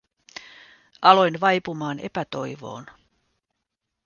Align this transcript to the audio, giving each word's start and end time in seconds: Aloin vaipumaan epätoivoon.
Aloin 1.03 1.39
vaipumaan 1.41 1.99
epätoivoon. 1.99 2.85